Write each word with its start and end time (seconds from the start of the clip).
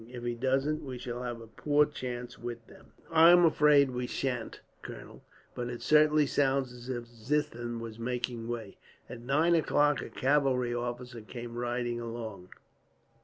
If 0.09 0.23
he 0.23 0.33
doesn't, 0.33 0.81
we 0.83 0.97
shall 0.97 1.21
have 1.21 1.39
a 1.41 1.45
poor 1.45 1.85
chance 1.85 2.39
with 2.39 2.65
them." 2.65 2.93
"I 3.11 3.29
am 3.29 3.45
afraid 3.45 3.91
we 3.91 4.07
sha'n't, 4.07 4.59
colonel; 4.81 5.21
but 5.53 5.69
it 5.69 5.83
certainly 5.83 6.25
sounds 6.25 6.73
as 6.73 6.89
if 6.89 7.05
Ziethen 7.05 7.79
was 7.79 7.99
making 7.99 8.47
way." 8.47 8.77
At 9.07 9.21
nine 9.21 9.53
o'clock 9.53 10.01
a 10.01 10.09
cavalry 10.09 10.73
officer 10.73 11.21
came 11.21 11.53
riding 11.55 11.99
along. 11.99 12.49